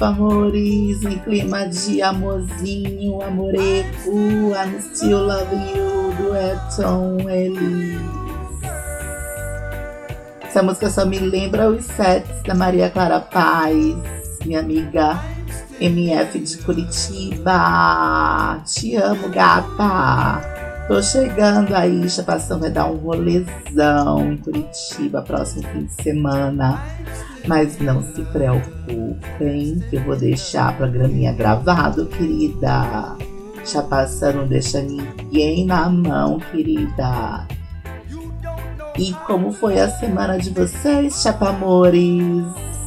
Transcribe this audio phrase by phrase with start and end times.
[0.00, 4.10] Amores, em clima de amorzinho, amoreco,
[4.54, 8.00] I'm still loving you, do Eton Elise.
[10.42, 13.74] Essa música só me lembra os sets da Maria Clara Paz,
[14.44, 15.20] minha amiga
[15.80, 17.52] MF de Curitiba.
[18.64, 20.59] Te amo, gata!
[20.90, 26.82] Tô chegando aí, Chapação vai dar um rolezão em Curitiba, próximo fim de semana.
[27.46, 33.16] Mas não se preocupem, que eu vou deixar programinha gravado, querida.
[33.64, 37.46] Chapação não deixa ninguém na mão, querida.
[38.98, 42.44] E como foi a semana de vocês, chapamores?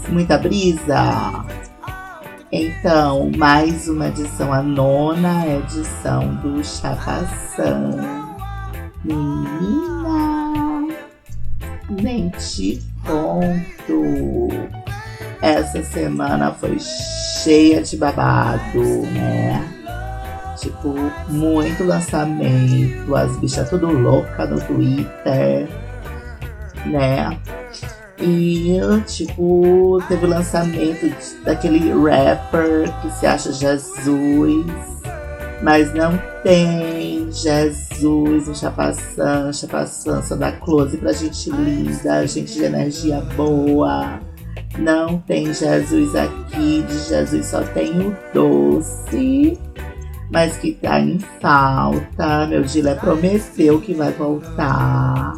[0.10, 1.46] Muita brisa?
[2.56, 7.90] Então, mais uma edição, a nona edição do Chapação.
[9.04, 10.88] Menina,
[11.90, 14.50] nem te conto.
[15.42, 19.60] Essa semana foi cheia de babado, né?
[20.60, 20.94] Tipo,
[21.30, 25.68] muito lançamento, as bichas tudo louca no Twitter,
[26.86, 27.36] né?
[28.26, 34.66] E, tipo, teve o lançamento daquele rapper que se acha Jesus,
[35.62, 43.20] mas não tem Jesus no Chapaçã, só dá close pra gente linda, gente de energia
[43.36, 44.22] boa.
[44.78, 49.60] Não tem Jesus aqui, de Jesus só tem o doce,
[50.32, 52.48] mas que tá em falta.
[52.48, 55.34] Meu Dila prometeu que vai voltar.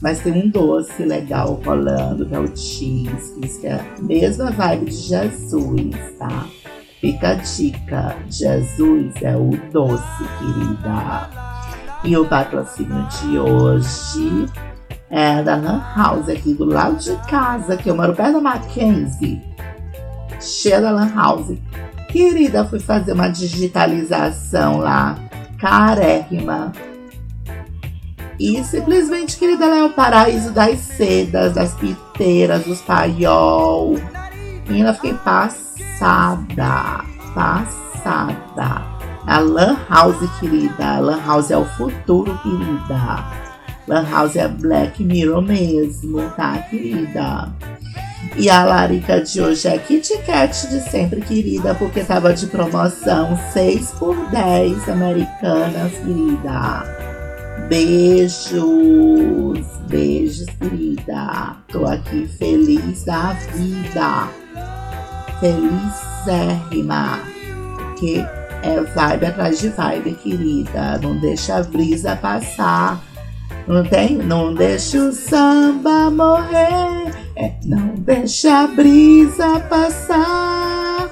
[0.00, 4.86] Mas tem um doce legal rolando, que é o cheese, que é a mesma vibe
[4.86, 6.46] de Jesus, tá?
[7.00, 11.30] Fica a dica, Jesus é o doce, querida.
[12.04, 14.46] E o patrocínio de hoje
[15.10, 19.42] é da Lan House, aqui do lado de casa, que eu moro perto da Mackenzie.
[20.40, 21.56] Cheia da Lan House.
[22.08, 25.18] Querida, fui fazer uma digitalização lá,
[25.58, 26.72] carérrima
[28.38, 33.96] e simplesmente, querida, ela é o paraíso das sedas, das piteiras, dos paiol.
[34.70, 37.04] E ela fiquei passada,
[37.34, 38.82] passada.
[39.26, 40.96] A Lan House, querida.
[40.96, 43.24] A Lan House é o futuro, querida.
[43.88, 47.52] Lan House é Black Mirror mesmo, tá, querida?
[48.36, 53.38] E a larica de hoje é Kit Kat de sempre, querida, porque tava de promoção
[53.52, 56.97] 6 por 10 americanas, querida.
[57.68, 58.56] Beijos,
[59.88, 61.54] beijos, querida.
[61.68, 64.28] Tô aqui feliz da vida,
[65.38, 67.20] felizérrima,
[67.98, 68.20] que
[68.62, 70.98] é vibe atrás de vibe, querida.
[71.02, 73.02] Não deixa a brisa passar.
[73.66, 77.12] Não tem, não deixa o samba morrer.
[77.36, 81.06] É, não deixa a brisa passar.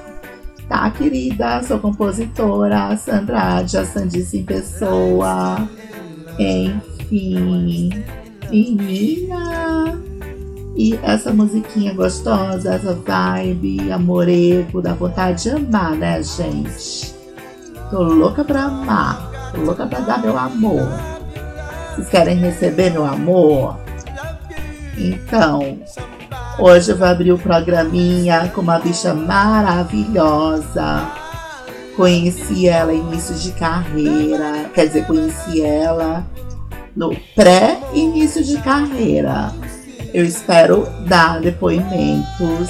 [0.67, 1.61] Tá, querida?
[1.61, 5.69] Sou compositora, Sandra, a Sandice em pessoa.
[6.39, 7.89] Enfim,
[8.49, 9.99] menina.
[10.75, 17.15] E essa musiquinha gostosa, essa vibe, amorego, dá vontade de amar, né, gente?
[17.89, 20.87] Tô louca pra amar, tô louca pra dar meu amor.
[21.95, 23.79] Vocês querem receber meu amor?
[24.95, 25.79] Então,
[26.59, 31.07] hoje eu vou abrir o programinha com uma bicha maravilhosa
[31.97, 36.23] Conheci ela início de carreira, quer dizer, conheci ela
[36.95, 39.51] no pré-início de carreira.
[40.13, 42.69] Eu espero dar depoimentos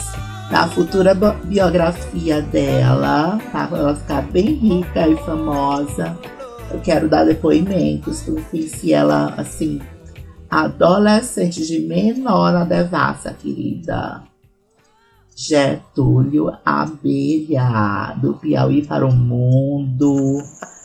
[0.49, 3.67] da futura biografia dela, tá?
[3.67, 6.17] Quando ela ficar bem rica e famosa.
[6.71, 9.81] Eu quero dar depoimentos, porque eu conheci ela assim,
[10.49, 14.23] adolescente de menor na devassa, querida.
[15.39, 20.41] Getúlio Abelha, do Piauí para o mundo,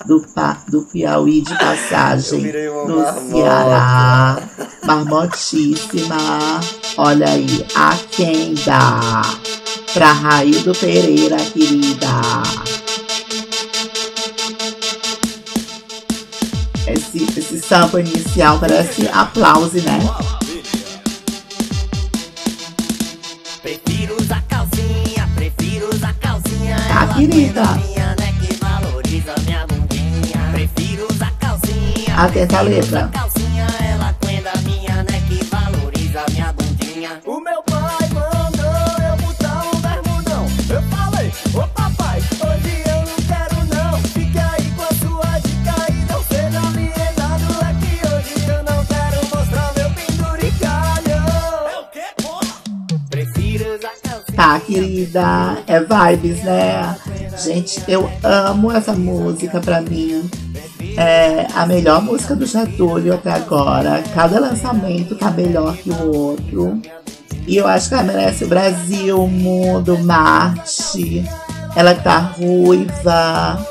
[0.06, 0.22] do,
[0.68, 2.52] do Piauí de passagem
[2.86, 4.36] no Ceará,
[4.84, 6.60] marmotíssima,
[6.98, 9.22] olha aí, a quem dá,
[9.94, 12.08] pra Raildo Pereira, querida.
[16.86, 20.41] Esse, esse sample inicial parece aplauso, né?
[27.14, 27.78] Querida.
[32.16, 33.31] Atenta a letra.
[55.02, 55.58] Querida?
[55.66, 56.96] É vibes, né?
[57.42, 60.30] Gente, eu amo essa música pra mim.
[60.96, 64.02] É a melhor música do Getúlio até agora.
[64.14, 66.80] Cada lançamento tá melhor que o outro.
[67.46, 71.24] E eu acho que ela merece o Brasil, o mundo, Marte.
[71.74, 73.66] Ela tá ruiva,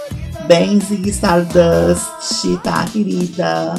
[0.47, 3.75] bem Zig Stardust, tá, querida?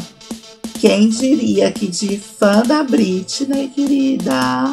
[0.81, 4.73] Quem diria que de fã da Britney, querida,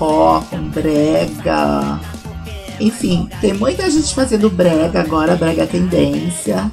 [0.00, 2.00] com brega.
[2.80, 6.72] Enfim, tem muita gente fazendo brega agora, brega tendência.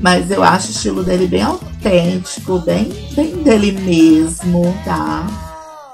[0.00, 5.26] Mas eu acho o estilo dele bem autêntico, bem, bem dele mesmo, tá?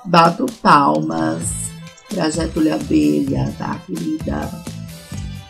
[0.04, 1.70] Bato palmas
[2.12, 4.50] pra Getúlio Abelha, tá, querida?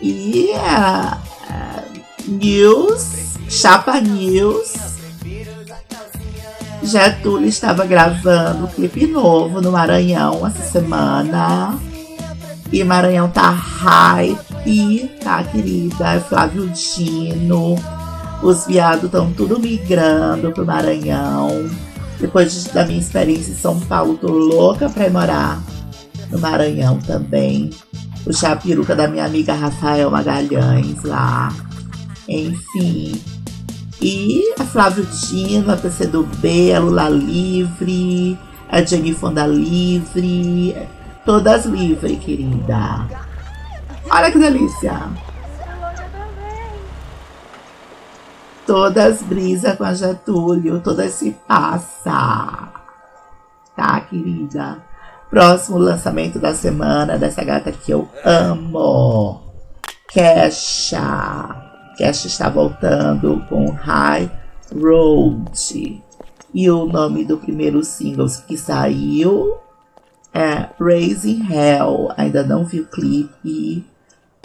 [0.00, 4.74] E a uh, News, Chapa News,
[6.82, 11.78] Getúlio estava gravando um clipe novo no Maranhão essa semana.
[12.72, 16.14] E Maranhão tá hype, tá, querida?
[16.14, 17.76] É Flávio Dino.
[18.42, 21.70] Os viados estão tudo migrando pro Maranhão.
[22.18, 25.62] Depois da minha experiência em São Paulo, tô louca pra ir morar
[26.30, 27.70] no Maranhão também.
[28.24, 31.52] Puxar a peruca da minha amiga Rafael Magalhães lá.
[32.28, 33.20] Enfim,
[34.02, 38.36] e a Flávio Dino, a PCdoB, a Lula Livre,
[38.68, 40.76] a Jenny Fonda Livre,
[41.24, 43.06] todas livres, querida.
[44.10, 45.08] Olha que delícia!
[48.66, 52.68] Todas brisa com a Getúlio, todas se passa.
[53.76, 54.78] Tá, querida?
[55.30, 59.40] Próximo lançamento da semana dessa gata que eu amo.
[60.08, 61.71] Kesha.
[62.02, 64.28] Cash está voltando com High
[64.74, 66.02] Road.
[66.52, 69.56] E o nome do primeiro single que saiu
[70.34, 72.08] é Raising Hell.
[72.16, 73.86] Ainda não vi o clipe.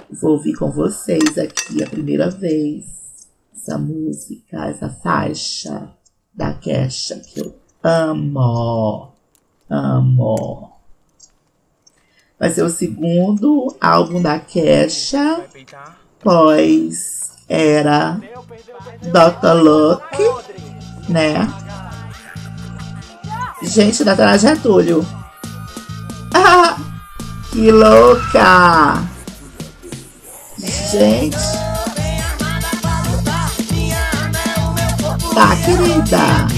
[0.07, 5.89] Vou ouvir com vocês aqui a primeira vez essa música, essa faixa
[6.31, 9.13] da Kesha que eu amo.
[9.67, 10.73] Amo.
[12.39, 15.43] Vai ser o segundo álbum da Kesha,
[16.19, 18.19] pois era
[19.01, 19.53] Dr.
[19.61, 20.23] Luke,
[21.09, 21.47] né?
[23.63, 25.05] Gente, da Tana Getúlio.
[26.33, 26.77] Ah,
[27.51, 29.01] que louca!
[30.91, 31.37] Gente.
[35.33, 36.56] Tá, querida.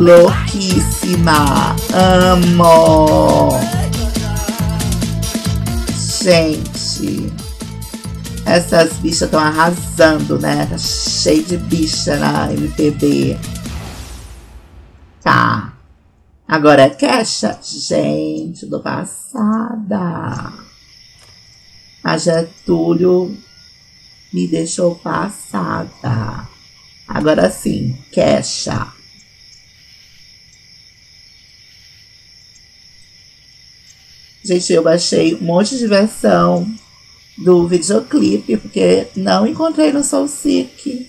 [0.00, 1.76] Louquíssima.
[1.92, 3.50] Amo.
[6.22, 7.32] Gente,
[8.44, 10.66] essas bichas estão arrasando, né?
[10.66, 13.38] Tá cheio de bicha na MPB.
[15.22, 15.72] Tá.
[16.46, 17.58] Agora é Kesha.
[17.62, 20.52] Gente, do passada.
[22.02, 23.36] A Getúlio
[24.32, 26.48] me deixou passada.
[27.06, 28.97] Agora sim, Kesha.
[34.48, 36.66] Gente, eu baixei um monte de versão
[37.36, 41.06] do videoclipe, porque não encontrei no Soul Seek.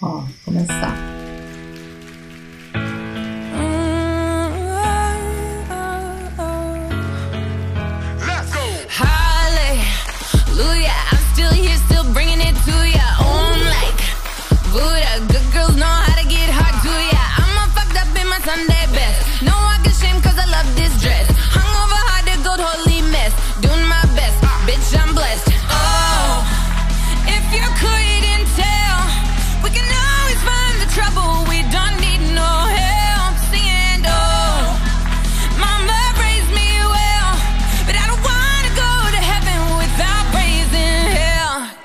[0.00, 1.19] Ó, começar.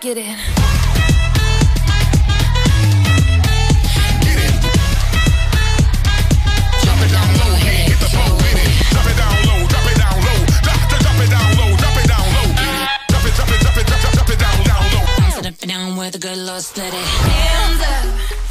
[0.05, 0.37] Get in.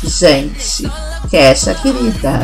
[0.03, 0.91] Gente,
[1.31, 2.41] que é querida?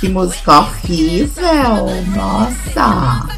[0.00, 2.02] Que musical horrível!
[2.14, 3.35] Nossa!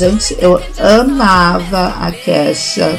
[0.00, 2.98] Gente, eu amava a Kesha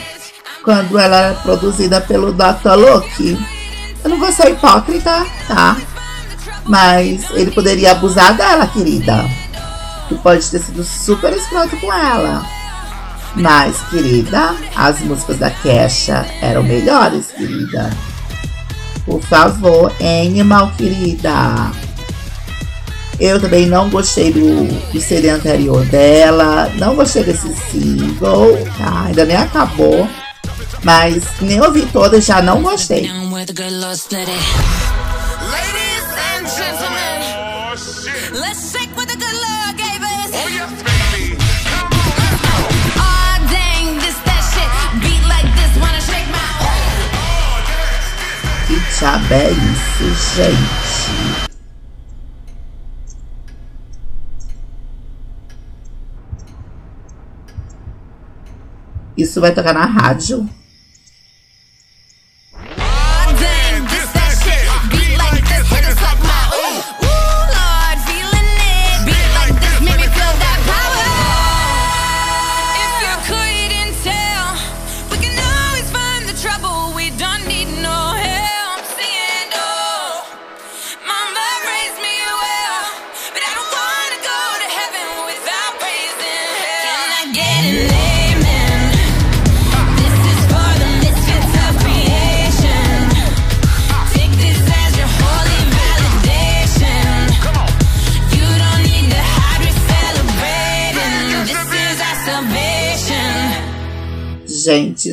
[0.64, 2.76] quando ela era produzida pelo Dr.
[2.76, 3.44] Luke.
[4.04, 5.78] Eu não vou ser hipócrita, tá?
[6.64, 9.28] Mas ele poderia abusar dela, querida.
[10.10, 12.46] Tu pode ter sido super escroto com ela.
[13.34, 17.90] Mas, querida, as músicas da Kesha eram melhores, querida.
[19.08, 21.72] Por favor, Animal, querida.
[23.22, 26.72] Eu também não gostei do, do CD anterior dela.
[26.80, 29.04] Não gostei desse single, tá?
[29.06, 30.10] Ainda nem acabou.
[30.84, 33.08] Mas nem ouvi todas, já não gostei.
[48.66, 50.91] Que diabo é isso, gente?
[59.22, 60.50] Isso vai tocar na rádio?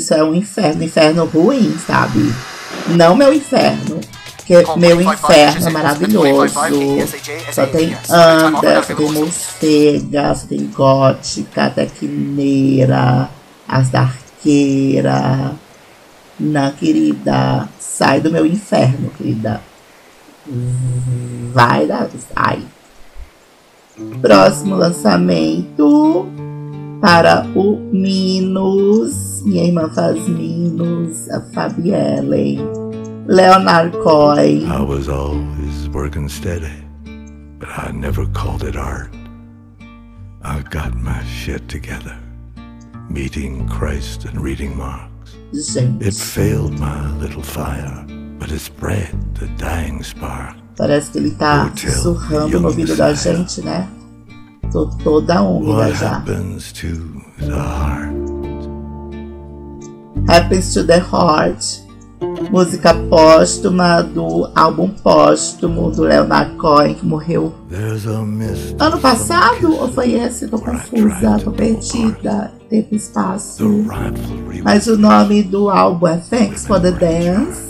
[0.08, 2.32] Isso é um inferno, inferno ruim, sabe?
[2.96, 4.00] Não meu inferno.
[4.38, 6.54] Porque meu inferno é maravilhoso.
[7.52, 13.28] Só tem anda, só tem morcega, só tem gótica, tecneira,
[13.68, 15.52] as darqueira.
[16.40, 17.68] Não, querida.
[17.78, 19.60] Sai do meu inferno, querida.
[21.52, 22.08] Vai dar.
[22.34, 22.62] Ai.
[24.22, 26.47] Próximo lançamento
[27.00, 29.42] para o Minos.
[29.44, 32.58] Minha irmã faz Minos, a Fabielle.
[33.26, 34.66] Leonard Cohen.
[34.66, 36.84] I was always working steady,
[37.58, 39.10] but I never called it art.
[40.42, 42.16] I got my shit together,
[43.10, 45.08] meeting Christ and reading Marx.
[45.52, 46.06] Gente.
[46.06, 48.04] It failed my little fire,
[48.38, 50.56] but it spread the dying spark.
[50.76, 53.88] Parece que ele tá sussurrando no ouvido da gente, né?
[54.72, 55.42] Tô toda
[55.94, 56.16] já.
[56.16, 56.88] Happens to
[57.38, 58.18] the heart.
[60.28, 61.88] Happens to the Heart.
[62.50, 67.54] Música póstuma do álbum póstumo do Leonard Cohen, que morreu
[68.78, 69.74] ano passado?
[69.74, 70.48] Ou foi esse?
[70.48, 72.52] Tô confusa, tô perdida.
[72.68, 73.84] Tempo e espaço.
[74.62, 77.67] Mas o nome do álbum é Thanks for the Dance.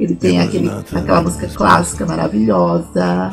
[0.00, 3.30] Ele tem aquele, aquela música clássica maravilhosa.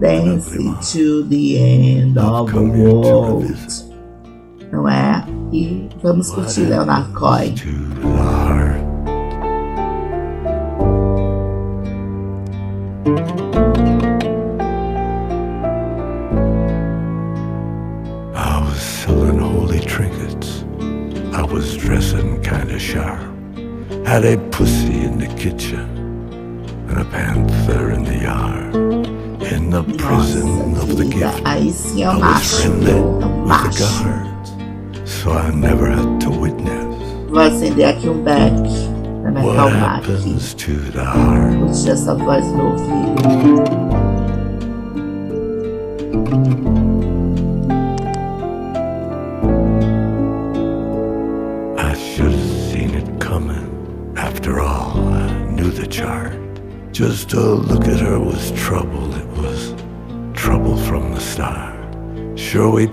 [0.00, 0.58] Dance
[0.92, 3.54] to the End of the World.
[4.72, 5.24] Não é?
[5.52, 7.54] E vamos curtir Leonard Cohen.
[24.04, 25.91] Had a pussy in the kitchen
[27.22, 28.74] panther in the yard.
[29.52, 34.52] In the prison of the gift, aí sim é I was friendly with the guards,
[35.04, 36.82] so I never had to witness
[37.28, 38.52] Vou acender aqui um beck
[39.22, 40.12] pra me acalmar aqui.
[40.12, 41.88] happens to the heart.
[41.88, 43.81] Essa voz no ouvido.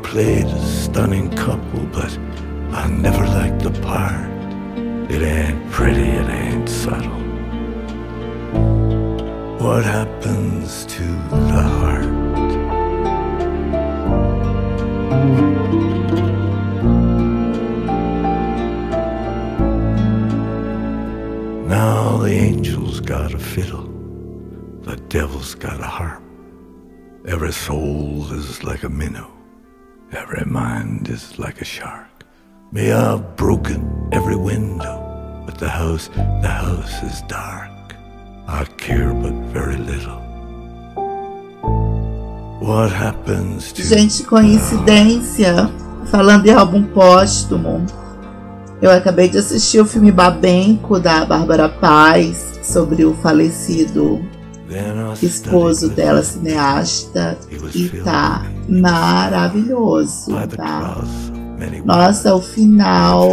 [0.10, 2.12] Played a stunning couple, but
[2.72, 4.28] I never liked the part.
[5.08, 7.12] It ain't pretty, it ain't subtle.
[9.63, 12.10] What happens to the heart?
[21.68, 23.88] Now the angel's got a fiddle,
[24.82, 26.24] the devil's got a harp.
[27.28, 29.30] Every soul is like a minnow,
[30.12, 32.08] every mind is like a shark.
[32.72, 36.10] May I've broken every window, but the house,
[36.42, 37.72] the house is dark.
[38.48, 40.20] I care but very little.
[42.60, 45.72] What happens to Gente, coincidência,
[46.12, 47.86] falando em álbum póstumo,
[48.82, 54.20] eu acabei de assistir o filme Babenco da Bárbara Paz sobre o falecido
[55.22, 57.38] esposo dela, cineasta,
[57.74, 57.89] He
[58.70, 61.02] tá maravilhoso, tá?
[61.86, 63.32] Nossa, o final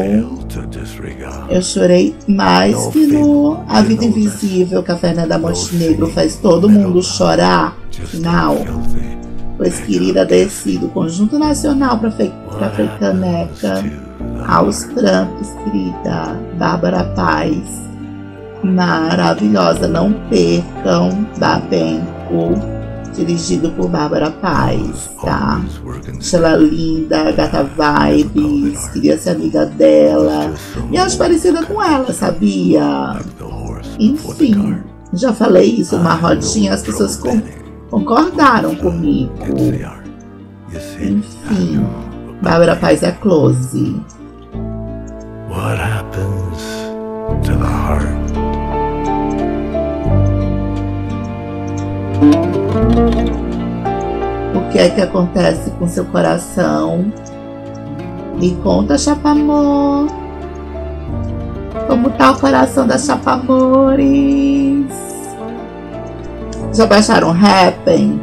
[1.48, 7.02] eu chorei mais que no A Vida Invisível, que a Fernanda Montenegro faz todo mundo
[7.02, 7.76] chorar.
[7.90, 8.56] Final.
[9.56, 12.30] Pois querida desci do Conjunto Nacional pra, fe
[12.98, 13.82] Caneca
[14.46, 17.86] aos prantos, querida Bárbara Paz.
[18.62, 22.75] Maravilhosa, não percam Babenco,
[23.16, 25.60] dirigido por Bárbara Paz, tá?
[26.32, 30.52] Ela linda, gata vibes, queria ser amiga dela.
[30.90, 33.18] E acho parecida com ela, sabia?
[33.98, 34.78] Enfim,
[35.12, 37.40] já falei isso numa rodinha, as pessoas con
[37.90, 39.32] concordaram comigo.
[40.72, 41.22] Enfim,
[42.42, 43.96] Bárbara Paz é close.
[45.48, 45.80] What
[54.76, 57.10] que é que acontece com seu coração?
[58.38, 60.06] Me conta, Chapamor.
[61.86, 64.84] Como tá o coração da Chapamores?
[66.74, 68.20] Já baixaram Happen?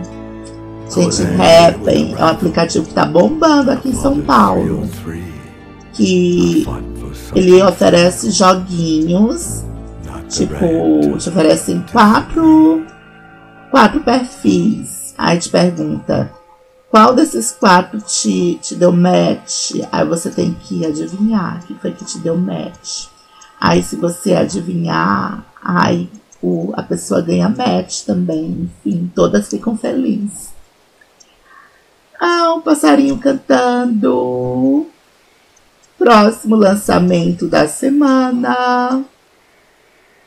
[0.94, 4.88] Gente, Happen é um aplicativo que tá bombando aqui em São Paulo.
[5.94, 6.68] Que
[7.34, 9.66] ele oferece joguinhos.
[10.30, 12.86] Tipo, te oferecem quatro,
[13.72, 15.16] quatro perfis.
[15.18, 16.43] Aí te pergunta
[16.94, 19.82] qual desses quatro te, te deu match.
[19.92, 23.08] Aí você tem que adivinhar que foi que te deu match.
[23.60, 26.08] Aí se você adivinhar, aí
[26.40, 28.70] o, a pessoa ganha match também.
[28.86, 30.54] Enfim, todas ficam felizes.
[32.22, 34.86] Ah, um passarinho cantando.
[35.98, 39.04] Próximo lançamento da semana.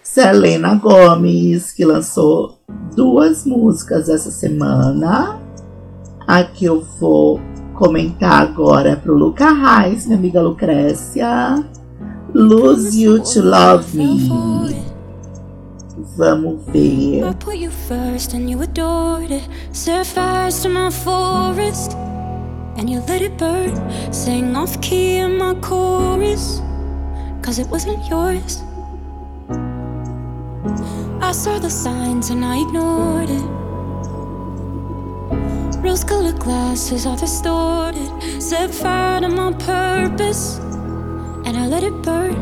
[0.03, 2.59] Selena Gomes, que lançou
[2.93, 5.46] duas músicas essa semana.
[6.27, 7.41] A que eu vou
[7.75, 11.65] comentar agora é pro Luca Reis, minha amiga Lucrécia.
[12.35, 14.29] Lose You to Love Me.
[16.17, 17.29] Vamos ver.
[17.29, 19.49] I put you first and you adored it.
[19.73, 21.97] Set fires to my forest
[22.77, 23.75] and you let it burn.
[24.13, 26.61] Sang off key in my chorus,
[27.41, 28.63] cause it wasn't yours.
[31.21, 33.66] I saw the signs and I ignored it.
[35.87, 38.11] Rose colored glasses are distorted.
[38.43, 40.59] Set fire to my purpose
[41.47, 42.35] and I let it burn.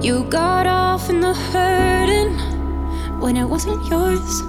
[0.00, 2.38] You got off in the hurting
[3.20, 4.42] when it wasn't yours.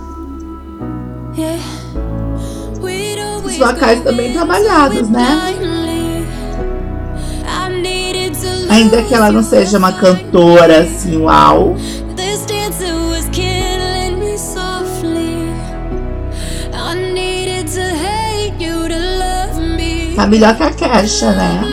[1.36, 1.60] Yeah.
[3.44, 5.56] Os vocais também trabalhados, né?
[8.70, 11.76] Ainda que ela não seja uma cantora assim, uau.
[20.16, 21.73] Tá melhor que a Kesha, né?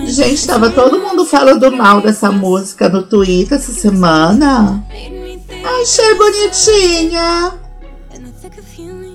[0.00, 4.84] Gente, tava todo mundo falando mal dessa música no Twitter essa semana.
[5.80, 7.52] Achei bonitinha.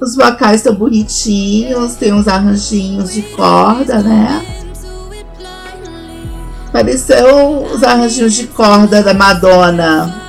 [0.01, 4.43] Os vocais estão bonitinhos, tem uns arranjinhos de corda, né?
[6.71, 10.21] Pareceu os arranjinhos de corda da Madonna.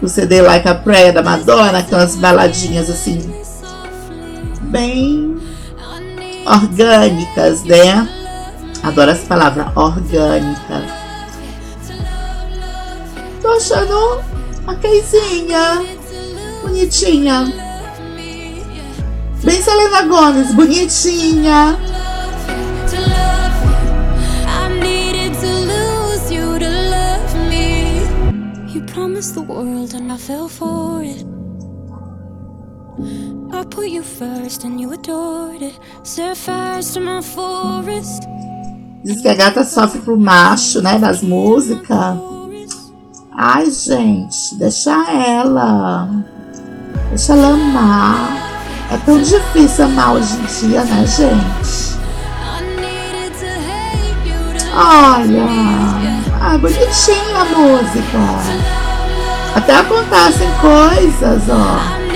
[0.00, 3.18] O CD Like a Prayer da Madonna, aquelas baladinhas assim,
[4.62, 5.36] bem
[6.46, 8.17] orgânicas, né?
[8.82, 10.82] Adoro essa palavra, orgânica.
[13.42, 14.22] Tô achando
[14.80, 15.82] queizinha,
[16.62, 17.52] bonitinha.
[19.42, 21.78] Bem Selena Gomes, bonitinha.
[29.34, 31.26] The world and I fell for it.
[33.52, 35.78] I put you first and you adored it.
[36.04, 38.22] Set fires to my forest.
[39.04, 42.16] Diz que a gata sofre pro macho, né, das músicas.
[43.32, 46.08] Ai, gente, deixa ela.
[47.10, 48.48] Deixa ela amar.
[48.90, 51.98] É tão difícil amar hoje em dia, né, gente?
[54.74, 55.46] Olha,
[56.40, 58.18] ah, bonitinha a música.
[59.54, 62.07] Até acontecem coisas, ó.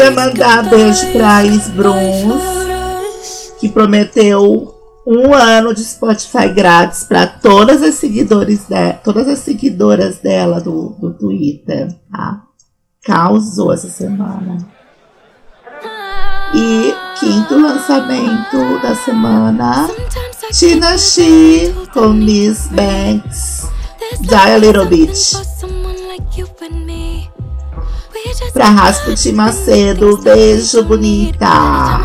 [0.00, 1.42] Queria mandar beijo pra
[1.74, 4.74] Bruns, que prometeu
[5.06, 10.96] um ano de Spotify grátis para todas as seguidores de, todas as seguidoras dela do,
[10.98, 12.44] do Twitter, tá?
[13.04, 14.66] Causou essa semana.
[16.54, 19.86] E quinto lançamento da semana,
[20.50, 23.68] Tina She com Miss Banks,
[24.18, 25.36] Die a Little Bit.
[28.52, 32.00] Pra Rasputin Macedo, beijo bonita.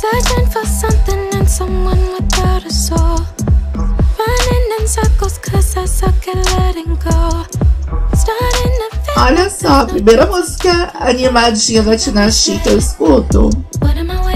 [0.00, 3.20] Searching for something and someone without a soul.
[3.76, 7.46] Running in circles cause I suck at letting go.
[9.16, 13.50] Olha só, a primeira música animadinha da Tina Chic eu escuto.
[13.82, 14.29] What am I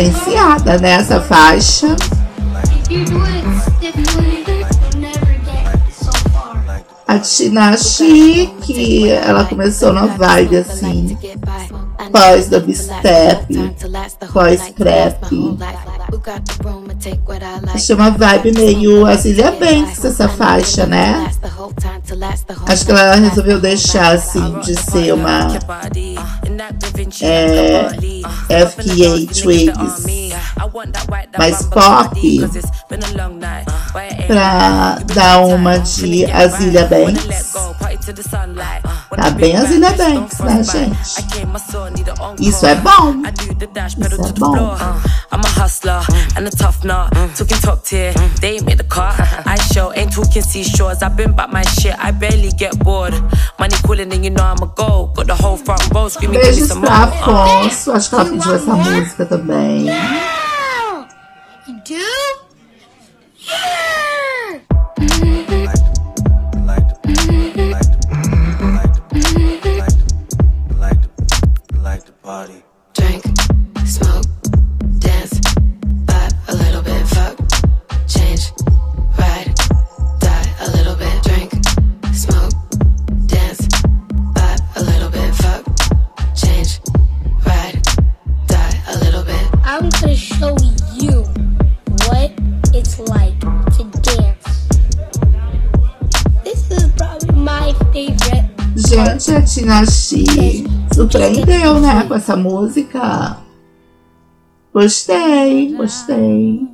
[0.00, 1.94] Diferenciada nessa faixa.
[5.92, 6.82] So far.
[7.06, 11.18] A Tina Chic, ela começou na vibe assim,
[12.10, 13.74] pós dubstep,
[14.32, 15.58] pós crap.
[17.74, 21.30] Achei uma vibe meio Azilia Banks essa faixa, né?
[22.66, 25.48] Acho que ela resolveu deixar assim de ser uma
[27.22, 27.88] é,
[28.50, 30.04] FKA Twigs
[31.38, 32.20] mais pop
[34.26, 37.52] pra dar uma de Azilia Banks.
[39.16, 41.18] Tá bem Azilia Banks, né, gente?
[42.40, 43.22] Isso é bom.
[43.22, 44.76] Isso é bom.
[45.32, 46.02] I'm a hustler
[46.36, 47.10] and a tough nut.
[47.14, 47.36] Mm.
[47.36, 48.40] Talking top tier, mm.
[48.40, 49.14] they ain't made the cut.
[49.46, 51.02] I show ain't talking seashores.
[51.02, 53.14] I've been back my shit, I barely get bored.
[53.58, 55.12] Money calling and you know I'm a go.
[55.14, 57.60] Got the whole front row screaming, give me Beijos some pra more.
[57.60, 57.92] Afonso.
[57.92, 59.86] Acho que ela pediu essa música também.
[61.66, 62.39] You do?
[72.30, 73.24] Drink,
[73.84, 74.24] smoke,
[75.00, 75.40] dance,
[76.06, 77.36] vibe a little bit, fuck,
[78.06, 78.52] change,
[79.18, 79.52] ride,
[80.20, 81.22] die a little bit.
[81.24, 81.50] Drink,
[82.14, 82.52] smoke,
[83.26, 83.66] dance,
[84.36, 85.64] vibe a little bit, fuck,
[86.36, 86.78] change,
[87.44, 87.82] ride,
[88.46, 89.48] die a little bit.
[89.64, 90.56] I'm gonna show
[90.94, 91.24] you
[92.06, 92.30] what
[92.72, 94.68] it's like to dance.
[96.44, 98.48] This is probably my favorite.
[98.76, 103.38] Gente, a Tina Chi surpreendeu, né, com essa música.
[104.72, 106.68] Gostei, gostei.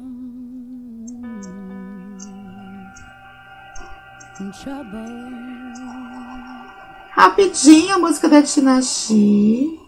[7.13, 9.79] Rapidinho a música da Tina Chi.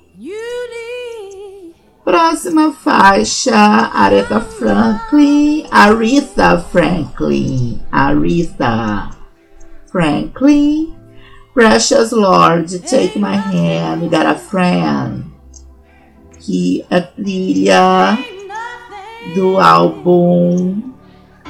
[2.05, 3.55] Próxima faixa,
[3.93, 9.11] Aretha Franklin, Aretha Franklin, Aretha
[9.91, 10.98] Franklin,
[11.59, 15.25] Precious Lord, Take My Hand, We Got a Friend,
[16.39, 18.17] que é trilha
[19.35, 20.81] do álbum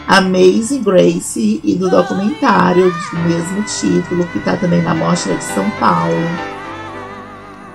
[0.07, 5.68] Amazing Grace e do documentário do mesmo título, que tá também na Mostra de São
[5.73, 6.16] Paulo.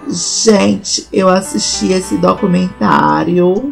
[0.09, 3.71] Gente, eu assisti esse documentário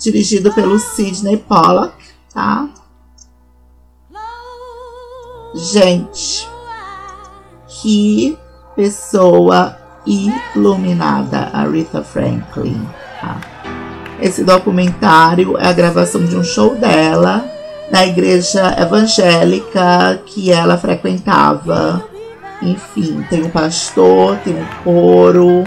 [0.00, 1.94] dirigido pelo Sidney Pollack,
[2.34, 2.68] tá?
[5.54, 6.55] Gente,
[7.86, 8.36] que
[8.74, 12.84] pessoa iluminada, Aretha Franklin.
[13.20, 13.40] Tá?
[14.20, 17.44] Esse documentário é a gravação de um show dela
[17.92, 22.04] na igreja evangélica que ela frequentava.
[22.60, 25.62] Enfim, tem um pastor, tem um coro,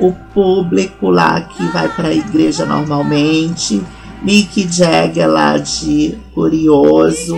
[0.00, 3.84] o público lá que vai para a igreja normalmente,
[4.22, 7.36] Mick Jagger lá de Curioso,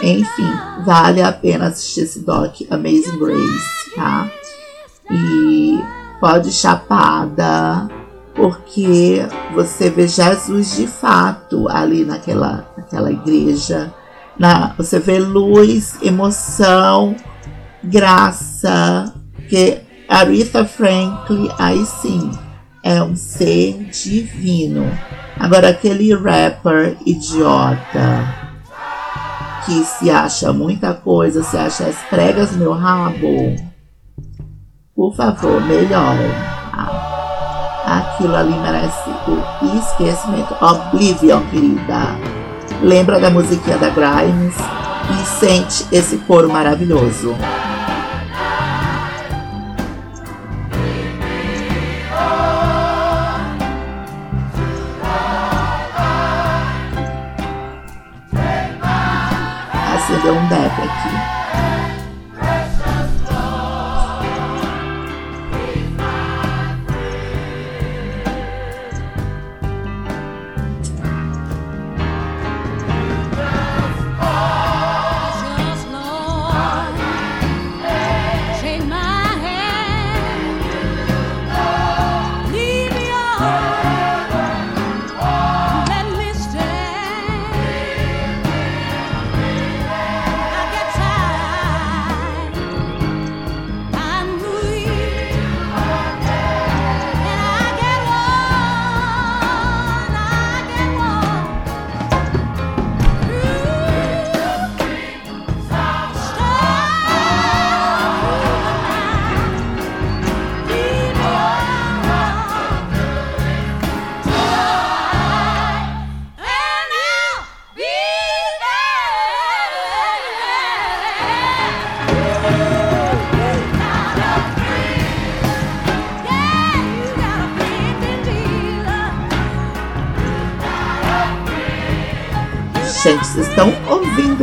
[0.00, 0.52] Enfim,
[0.84, 4.30] vale a pena assistir esse doc Amazing Grace, tá?
[5.10, 5.78] E
[6.20, 7.88] pode chapada,
[8.34, 13.92] porque você vê Jesus de fato ali naquela, naquela igreja.
[14.38, 17.16] Na, você vê luz, emoção,
[17.82, 19.12] graça,
[19.48, 22.30] que Aretha Franklin, aí sim,
[22.84, 24.86] é um ser divino.
[25.36, 28.47] Agora, aquele rapper idiota
[29.68, 33.54] que se acha muita coisa, se acha as pregas no meu rabo,
[34.96, 36.32] por favor, melhorem.
[36.72, 38.14] Tá?
[38.14, 40.56] Aquilo ali merece o esquecimento.
[40.64, 42.16] Oblivion, querida.
[42.82, 44.54] Lembra da musiquinha da Grimes
[45.10, 47.34] e sente esse coro maravilhoso.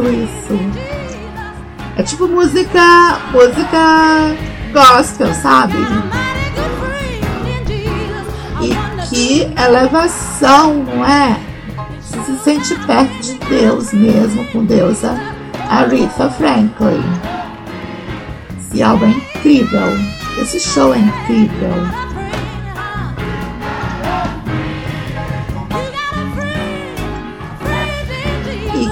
[0.03, 0.59] Isso?
[1.97, 4.35] É tipo música, música
[4.73, 5.77] gospel, sabe?
[8.61, 11.39] E que elevação, não é?
[12.01, 15.17] Você se sente perto de Deus mesmo, com deusa
[15.69, 17.03] Aretha Franklin.
[18.59, 19.97] Esse álbum é incrível.
[20.41, 22.04] Esse show é incrível.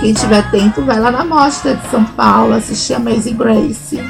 [0.04, 4.04] Quem tiver tempo, vai lá na Mostra de São Paulo assistir Amazing Grace,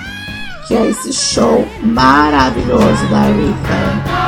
[0.67, 4.22] que é esse show maravilhoso da Aretha.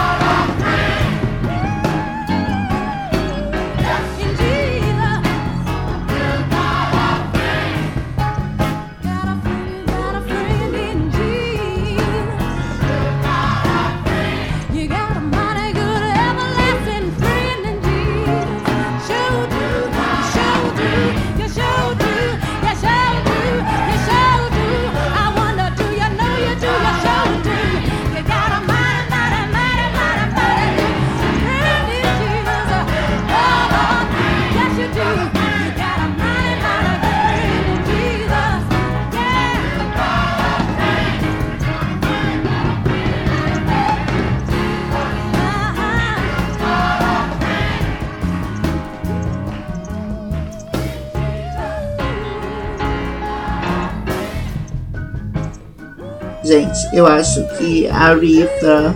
[56.45, 58.95] Gente, eu acho que a Aretha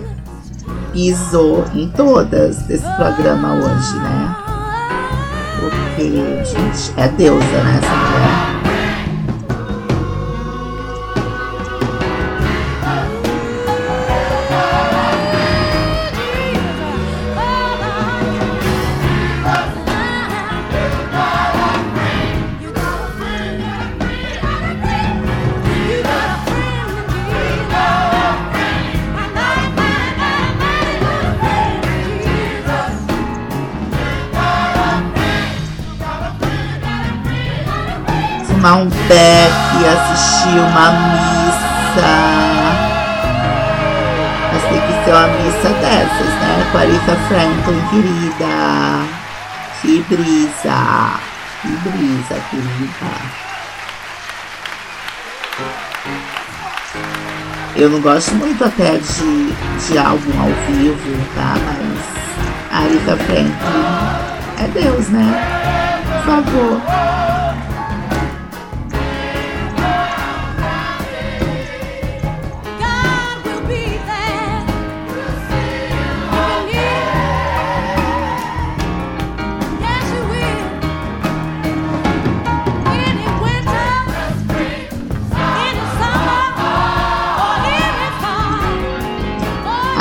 [0.92, 4.36] pisou em todas desse programa hoje, né?
[5.58, 8.49] Porque, gente, é deusa, né, essa mulher.
[39.10, 39.52] Beck,
[39.86, 42.12] assistir uma missa.
[44.52, 46.68] Mas tem que ser uma missa dessas, né?
[46.70, 48.54] Com a Aretha Franklin, querida.
[49.82, 51.20] Que brisa.
[51.60, 53.40] Que brisa, querida.
[57.74, 59.52] Eu não gosto muito até de,
[59.86, 61.56] de álbum ao vivo, tá?
[61.66, 61.98] Mas
[62.70, 63.54] a Aretha Franklin
[64.58, 65.42] é Deus, né?
[66.24, 67.09] Por favor.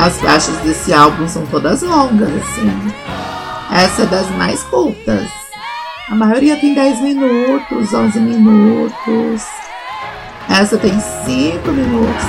[0.02, 2.72] As faixas desse álbum são todas longas, assim.
[3.70, 5.28] Essa é das mais curtas.
[6.10, 9.46] A maioria tem 10 minutos, 11 minutos.
[10.50, 12.26] Essa tem 5 minutos.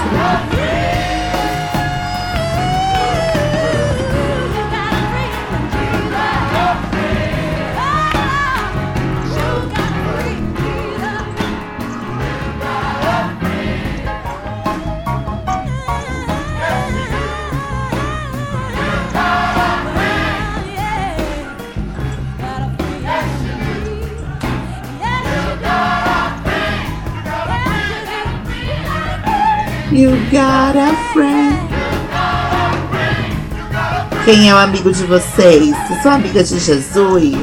[34.31, 35.77] Quem é o amigo de vocês?
[35.88, 37.37] Vocês são amigas de Jesus?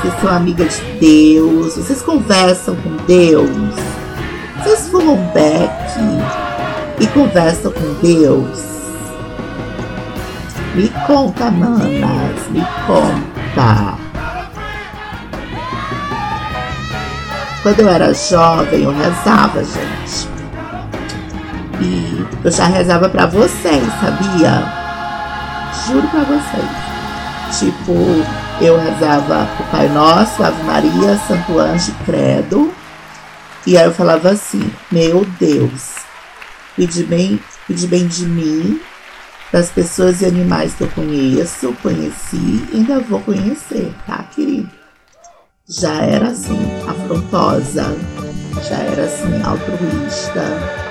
[0.00, 1.74] Vocês são amigas de Deus?
[1.76, 3.50] Vocês conversam com Deus?
[4.56, 5.70] Vocês fumam beck
[6.98, 8.60] e conversam com Deus?
[10.74, 13.98] Me conta, manas, me conta.
[17.62, 20.30] Quando eu era jovem, eu rezava, gente.
[21.78, 24.81] E eu já rezava pra vocês, sabia?
[25.86, 27.58] Juro pra vocês.
[27.58, 27.92] Tipo,
[28.60, 32.72] eu rezava o Pai Nosso, Ave Maria, Santo Anjo Credo.
[33.66, 35.96] E aí eu falava assim: Meu Deus,
[36.74, 38.80] cuide bem, cuide bem de mim,
[39.52, 44.70] das pessoas e animais que eu conheço, conheci e ainda vou conhecer, tá, querido?
[45.68, 47.96] Já era assim, afrontosa,
[48.68, 50.81] já era assim, altruísta.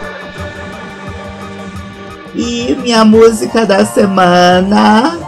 [2.34, 5.20] E minha música da semana,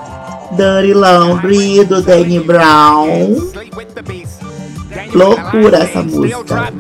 [0.55, 3.35] Dirty Laundry, do Danny Brown.
[5.13, 6.71] Loucura essa música.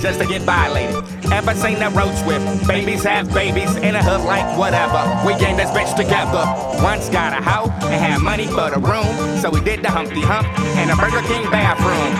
[0.00, 1.02] Just to get violated.
[1.32, 2.42] Ever seen a road trip?
[2.68, 5.00] Babies have babies in a hood like whatever.
[5.26, 6.44] We gained this bitch together.
[6.84, 9.38] Once got a hoe and had money for the room.
[9.40, 10.46] So we did the Humpty Hump
[10.76, 12.12] in a Burger King bathroom.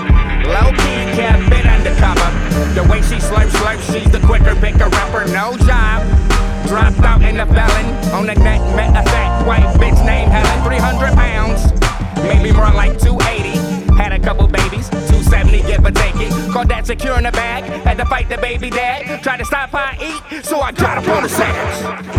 [0.49, 2.44] Low key kept it undercover.
[2.55, 5.27] The way she slurps, slurps, she's the quicker picker upper.
[5.33, 6.07] No job.
[6.69, 7.87] Dropped out in the felon.
[8.15, 10.63] On the net, met a fat white bitch named Helen.
[10.65, 11.73] 300 pounds.
[12.23, 13.59] Maybe more like 280.
[13.97, 16.53] Had a couple babies, 270, give or take it.
[16.53, 17.65] Called that secure in the bag.
[17.65, 19.23] Had to fight the baby dad.
[19.23, 22.15] Tried to stop how I eat, so I got up on the sandwich.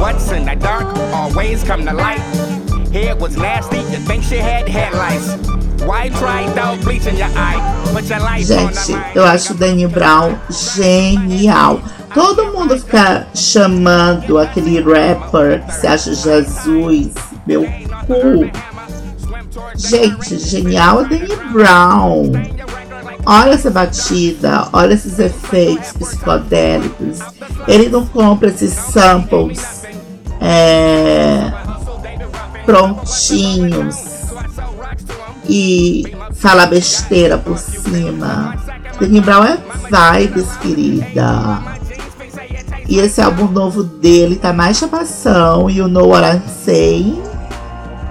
[0.00, 2.57] What's in the dark always come to light.
[2.92, 5.36] Hair was nasty, you think she had headlights.
[5.84, 6.08] Why
[7.18, 7.84] your eye?
[7.92, 11.80] Put your life Gente, eu acho o Danny Brown genial.
[12.14, 17.12] Todo mundo fica chamando aquele rapper que se acha Jesus,
[17.46, 17.64] meu
[18.06, 18.50] cu.
[19.76, 22.32] Gente, genial é Danny Brown.
[23.26, 27.18] Olha essa batida, olha esses efeitos psicodélicos.
[27.66, 29.82] Ele não compra esses samples
[30.40, 31.50] é,
[32.68, 33.96] prontinhos
[35.48, 38.54] e fala besteira por cima.
[39.00, 39.58] Danny Brown é
[40.18, 41.62] vibes, querida.
[42.86, 45.70] E esse álbum novo dele tá mais chapação.
[45.70, 47.22] You know what I'm saying?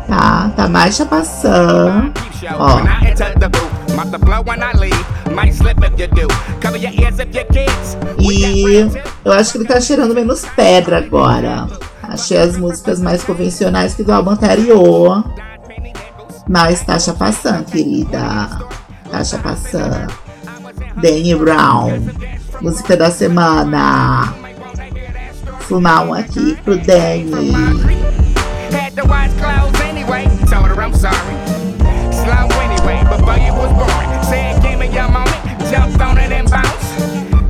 [0.07, 2.11] Tá, tá mais chapação.
[2.57, 2.79] Ó.
[8.19, 8.89] E
[9.23, 11.67] eu acho que ele tá cheirando menos pedra agora.
[12.07, 15.23] Achei as músicas mais convencionais que do álbum anterior.
[16.47, 18.49] Mas tá chapação, querida.
[19.11, 20.07] Tá chapação.
[21.01, 21.99] Danny Brown.
[22.61, 24.33] Música da semana.
[25.61, 27.51] Fumar um aqui pro Danny.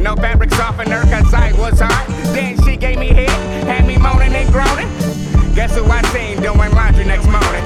[0.07, 2.07] No fabric softener, cause I was hard.
[2.33, 3.56] Then she gave me head,
[3.99, 4.89] moaning and groaning.
[5.55, 7.63] Guess who I seen doing laundry next morning?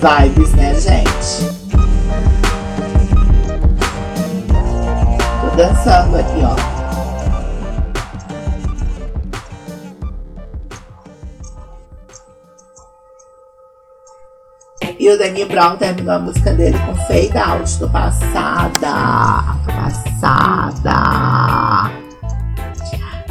[0.00, 1.50] Vibes, né, gente?
[5.40, 6.35] Tô dançando aqui,
[14.98, 17.78] E o Danny Brown terminou a música dele com fade out.
[17.78, 19.56] Tô passada.
[19.64, 20.96] Tô passada.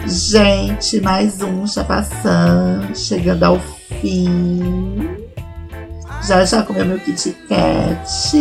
[0.05, 3.59] Gente, mais um chapação chegando ao
[4.01, 5.17] fim.
[6.27, 8.37] Já já comeu meu Kit Kat.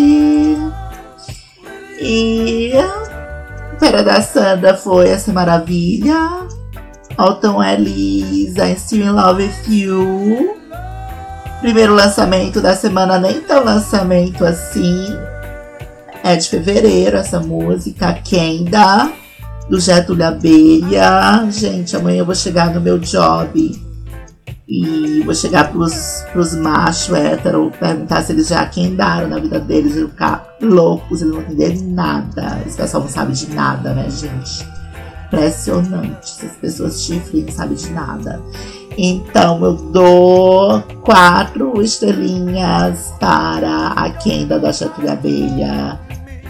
[2.00, 2.72] E
[3.78, 6.46] Pera da Sandra foi essa maravilha.
[7.16, 10.63] Alton Ellis, I'm Still in Love with You.
[11.64, 15.16] Primeiro lançamento da semana, nem tão lançamento assim.
[16.22, 19.10] É de fevereiro essa música, Kenda,
[19.70, 21.50] do Getúlio Abelha.
[21.50, 23.80] Gente, amanhã eu vou chegar no meu job
[24.68, 29.96] e vou chegar pros, pros machos héteros, perguntar se eles já quendaram na vida deles,
[29.96, 32.60] eles ficar loucos, eles não vão entender nada.
[32.66, 34.68] Esse pessoal não sabe de nada, né, gente?
[35.28, 36.30] Impressionante.
[36.30, 38.42] Essas pessoas chifres não sabem de nada.
[38.96, 45.98] Então eu dou quatro estrelinhas para a Kenda da Chatulha Abelha.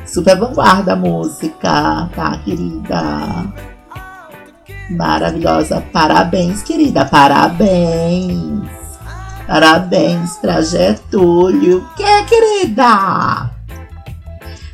[0.07, 3.47] Super vanguarda a música, tá, querida?
[4.91, 5.83] Maravilhosa.
[5.93, 7.07] Parabéns, querida.
[7.07, 8.69] Parabéns.
[9.47, 11.87] Parabéns pra Getúlio.
[11.97, 13.51] Que querida?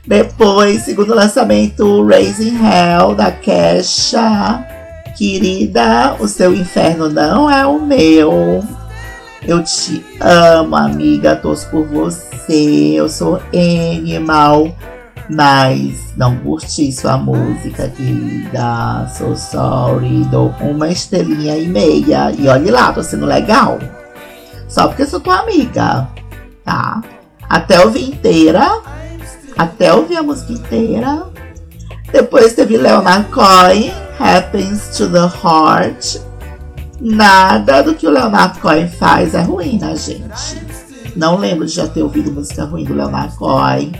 [0.07, 4.80] Depois, segundo lançamento, Raising Hell, da Kesha.
[5.21, 8.65] Querida, o seu inferno não é o meu.
[9.47, 11.37] Eu te amo, amiga.
[11.37, 12.95] Torço por você.
[12.95, 14.75] Eu sou animal
[15.29, 19.07] mas não curti sua música, querida.
[19.15, 20.25] So sorry.
[20.31, 22.33] Dou uma estrelinha e meia.
[22.33, 23.79] E olhe lá, tô sendo legal.
[24.71, 26.09] Só porque sou tua amiga,
[26.65, 27.03] tá?
[27.47, 28.67] Até ouvir inteira.
[29.59, 31.27] Até ouvir a música inteira.
[32.11, 36.21] Depois teve Leonard Cohen, Happens to the Heart.
[37.01, 40.61] Nada do que o Leonard Cohen faz é ruim, né, gente?
[41.17, 43.93] Não lembro de já ter ouvido música ruim do Leonard Cohen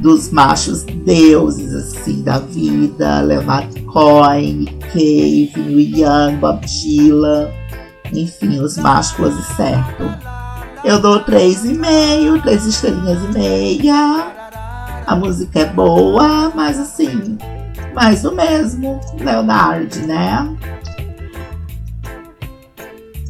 [0.00, 5.52] dos machos deuses, assim, da vida, Leonard Cohen, Cave,
[5.94, 7.50] Young, Bob Dylan,
[8.12, 10.04] enfim, os machos e certo.
[10.82, 14.26] Eu dou três e meio, três estrelinhas e meia.
[15.06, 17.36] A música é boa, mas assim,
[17.94, 20.48] mais o mesmo, Leonard, né?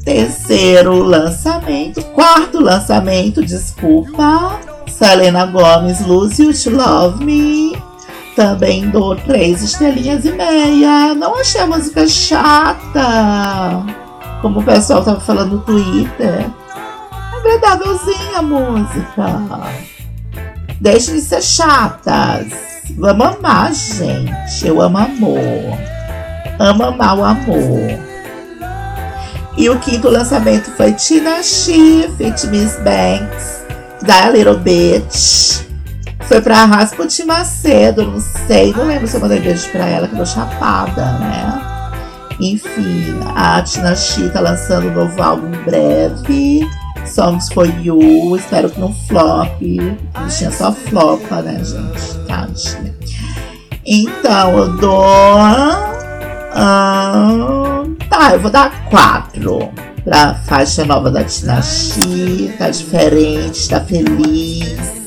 [0.04, 4.58] Terceiro lançamento, quarto lançamento, desculpa.
[4.88, 7.80] Selena Gomes, Lose You to Love Me.
[8.36, 11.14] Também dou três estrelinhas e meia.
[11.14, 13.84] Não achei a música chata.
[14.42, 16.46] Como o pessoal tava falando no Twitter.
[17.32, 19.40] Agradávelzinha a música.
[20.80, 22.69] Deixe de ser chatas.
[22.96, 24.66] Vamos amar, gente.
[24.66, 25.78] Eu amo amor.
[26.58, 28.10] Amo amar o amor.
[29.56, 33.64] E o quinto lançamento foi Tina She, Fit Miss Banks.
[34.02, 35.60] Die a Little Bitch.
[36.22, 40.14] Foi pra Rasputin Macedo, não sei, não lembro se eu mandei beijo pra ela, que
[40.14, 41.60] eu tô chapada, né?
[42.38, 46.70] Enfim, a Tina Chi tá lançando um novo álbum em breve.
[47.06, 49.60] Songs for You, espero que não flop.
[49.60, 52.18] Bichinha só flopa, né, gente?
[52.26, 52.94] Tadinha.
[53.84, 55.04] Então, eu dou.
[56.52, 59.70] Uh, tá, eu vou dar quatro
[60.04, 65.00] pra faixa nova da Tina Chi, tá diferente, tá feliz.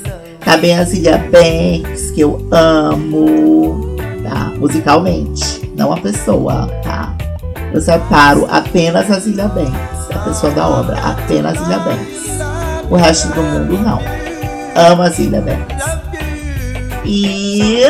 [0.44, 4.52] Tá bem a Zilia Banks, que eu amo, tá?
[4.58, 7.16] Musicalmente, não a pessoa, tá?
[7.74, 12.24] Eu separo apenas a Zilia Banks, pessoa da obra, apenas a Zilia Banks.
[12.90, 14.00] O resto do mundo não.
[14.76, 15.84] Amo a Zilia Banks.
[17.06, 17.84] E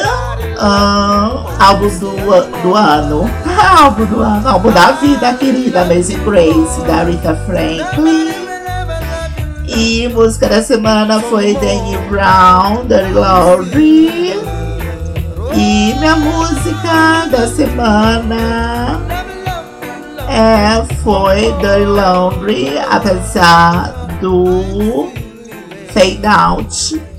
[0.58, 3.30] uh, álbum do, do ano.
[3.80, 5.82] álbum do ano, álbum da vida, querida.
[5.82, 8.34] Amazing Grace, da Rita Franklin.
[9.68, 14.40] E música da semana foi Danny Brown, Dirty Laundry.
[15.56, 19.13] E minha música da semana
[20.34, 25.12] é, foi Dirty Laundry, apesar do
[25.94, 27.14] Fade Out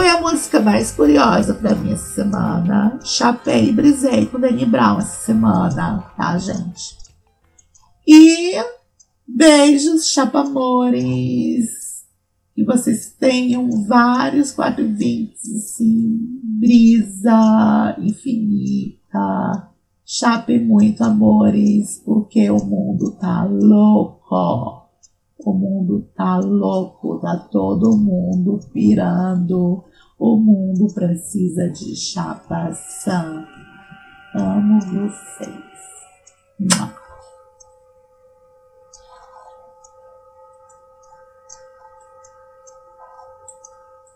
[0.00, 2.98] foi a música mais curiosa para mim essa semana.
[3.04, 6.96] Chapei e brisei com Danny Brown essa semana, tá, gente?
[8.08, 8.54] E
[9.28, 11.68] beijos, chapamores.
[12.54, 16.18] Que vocês tenham vários 420, assim,
[16.58, 19.69] brisa infinita.
[20.12, 24.88] Chape muito, amores, porque o mundo tá louco.
[25.46, 29.84] O mundo tá louco, tá todo mundo pirando.
[30.18, 33.46] O mundo precisa de chapação.
[34.34, 35.70] Amo vocês.